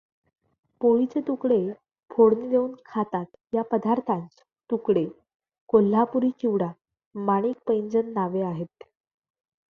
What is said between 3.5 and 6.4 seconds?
या पदार्थास तुकडे कोल्हापुरी